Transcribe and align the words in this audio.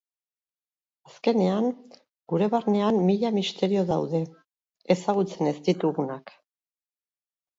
Azkenean, 1.09 1.67
gure 2.33 2.47
barnean 2.53 2.97
mila 3.09 3.31
misterio 3.35 3.83
daude, 3.91 4.21
ezagutzen 4.97 5.51
ez 5.51 5.55
ditugunak. 5.71 6.33